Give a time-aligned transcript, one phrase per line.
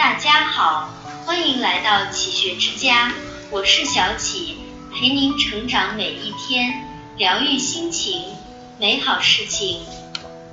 [0.00, 0.88] 大家好，
[1.26, 3.12] 欢迎来到启学之家，
[3.50, 4.56] 我是小启，
[4.90, 6.86] 陪您成长每一天，
[7.18, 8.22] 疗愈心情，
[8.78, 9.82] 美好事情。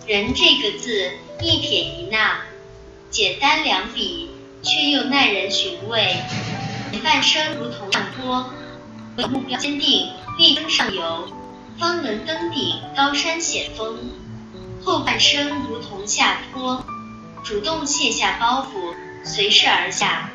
[0.06, 2.42] 人这个字，一撇一捺，
[3.10, 4.30] 简单两笔，
[4.64, 6.18] 却又耐人寻味。
[7.02, 8.52] 半生如同上坡，
[9.30, 11.26] 目标坚定，力争上游，
[11.80, 13.96] 方能登顶高山险峰；
[14.84, 16.84] 后半生如同下坡，
[17.46, 20.30] 主动卸下包袱，随势而下，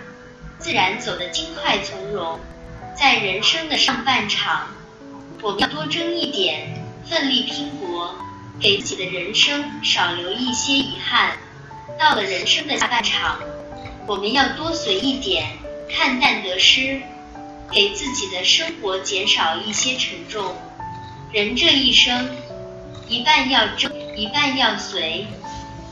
[0.59, 2.39] 自然走得轻快从容。
[2.95, 4.69] 在人生的上半场，
[5.41, 8.15] 我们要多争一点，奋力拼搏。
[8.61, 11.33] 给自己的人生少留一些遗憾。
[11.99, 13.41] 到了人生的下半场，
[14.07, 15.47] 我们要多随一点，
[15.91, 17.01] 看淡得失，
[17.73, 20.55] 给自己的生活减少一些沉重。
[21.33, 22.31] 人这一生，
[23.09, 25.27] 一半要争，一半要随。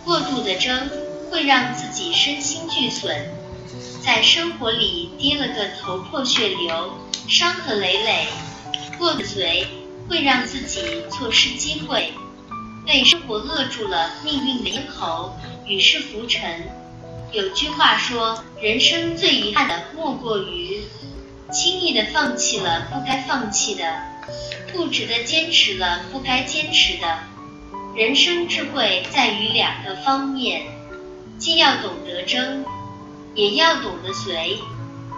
[0.04, 0.88] 过度的争
[1.30, 3.28] 会让自己身心俱损，
[4.04, 6.92] 在生活里跌了个头破血流，
[7.28, 8.26] 伤痕累累；
[8.98, 9.66] 过度随
[10.08, 12.12] 会让自己错失机会。
[12.84, 16.68] 被生活扼住了命运的咽喉，与世浮沉。
[17.30, 20.82] 有句话说，人生最遗憾的莫过于
[21.52, 24.02] 轻易的放弃了不该放弃的，
[24.72, 27.18] 固执的坚持了不该坚持的。
[27.94, 30.62] 人生智慧在于两个方面，
[31.40, 32.66] 既要懂得争，
[33.34, 34.58] 也要懂得随。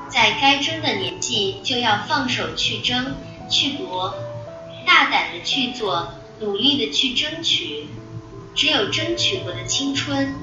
[0.09, 3.17] 在该争的年纪，就要放手去争
[3.51, 4.15] 去搏，
[4.87, 6.15] 大胆的去做。
[6.41, 7.87] 努力的去争取，
[8.53, 10.35] 只有争取过的青春，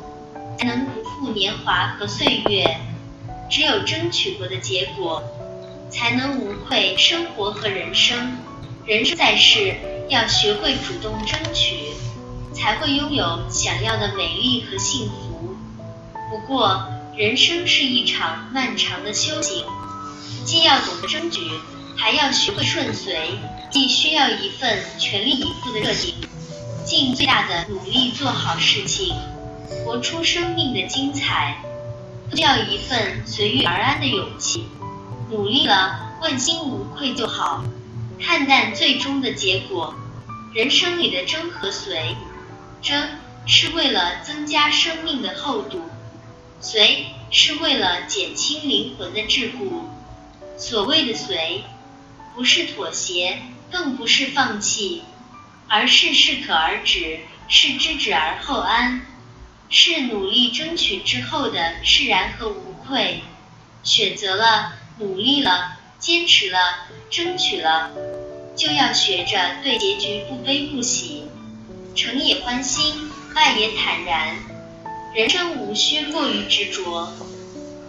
[0.58, 2.78] 才能不负年华和岁月；
[3.50, 5.22] 只有争取过的结果，
[5.90, 8.38] 才能无愧生活和人生。
[8.86, 9.76] 人生在世，
[10.08, 11.92] 要学会主动争取，
[12.54, 15.29] 才会拥有想要的美丽和幸福。
[16.30, 16.86] 不过，
[17.18, 19.66] 人生是一场漫长的修行，
[20.46, 21.42] 既要懂得争取。
[22.02, 23.32] 还要学会顺随，
[23.70, 26.16] 既需要一份全力以赴的热情，
[26.86, 29.14] 尽最大的努力做好事情，
[29.84, 31.56] 活出生命的精彩；
[32.34, 34.70] 需要一份随遇而安的勇气，
[35.30, 37.66] 努力了，问心无愧就好，
[38.18, 39.94] 看淡最终的结果。
[40.54, 42.16] 人生里的争和随，
[42.82, 43.10] 争
[43.45, 45.82] 是为了增加生命的厚度，
[46.59, 49.86] 随是为了减轻灵魂的桎梏。
[50.58, 51.64] 所谓的随。
[52.36, 55.02] 不是妥协，更不是放弃，
[55.67, 59.02] 而是适可而止，是知止而后安，
[59.70, 63.23] 是努力争取之后的释然和无愧。
[63.83, 67.91] 选择了，努力了，坚持了，争取了，
[68.55, 71.26] 就要学着对结局不悲不喜，
[71.93, 74.37] 成也欢心，败也坦然。
[75.11, 77.11] 人生无需过于执着，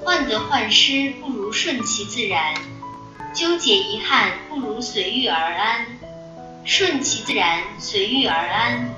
[0.02, 2.54] 患得患失不如顺其自然。
[3.34, 5.86] 纠结遗憾不如随遇而安，
[6.64, 8.94] 顺其自然，随遇而安，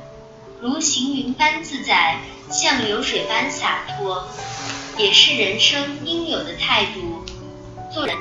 [0.60, 2.16] 如行云般自在，
[2.48, 4.24] 像流水般洒脱，
[4.96, 7.24] 也是人生应有的态度。
[7.92, 8.16] 做人，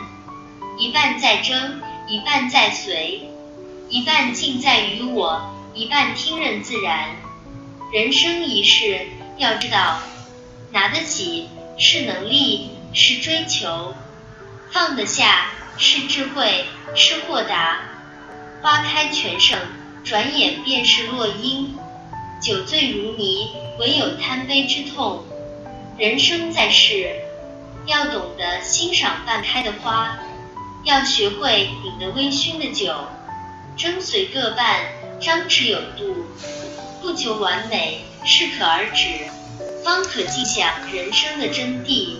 [0.79, 3.29] 一半在争，一半在随，
[3.88, 7.16] 一半尽在于我，一半听任自然。
[7.94, 9.07] 人生一世，
[9.41, 9.97] 要知道，
[10.72, 13.96] 拿得起是能力，是追求，
[14.72, 15.47] 放得下。
[15.78, 16.66] 是智慧，
[16.96, 17.80] 是豁达。
[18.62, 19.57] 花开全盛，
[20.03, 21.75] 转眼便是落英。
[22.40, 23.50] 酒醉如泥，
[23.80, 25.24] 唯有贪杯之痛。
[25.97, 27.16] 人生在世，
[27.88, 30.19] 要懂得欣赏半开的花，
[30.84, 32.94] 要学会饮得微醺的酒。
[33.75, 34.81] 争随各半，
[35.19, 36.28] 张弛有度，
[37.01, 39.07] 不求完美，适可而止，
[39.84, 42.17] 方可尽享人生的真谛。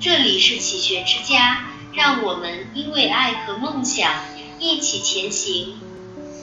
[0.00, 1.66] 这里是启学之家。
[1.96, 4.14] 让我们因为爱和梦想
[4.58, 5.78] 一起前行。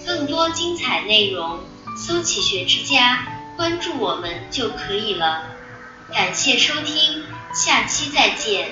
[0.06, 1.60] 更多精彩内容，
[1.98, 3.28] 搜“启学之家”，
[3.58, 5.44] 关注我们就可以了。
[6.14, 8.70] 感谢收听，下期再见。